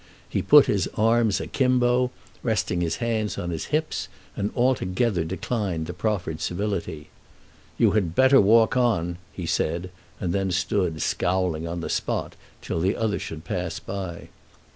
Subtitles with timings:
[0.27, 2.09] He put his arms a kimbo,
[2.41, 7.09] resting his hands on his hips, and altogether declined the proffered civility.
[7.77, 12.79] "You had better walk on," he said, and then stood, scowling, on the spot till
[12.79, 14.29] the other should pass by.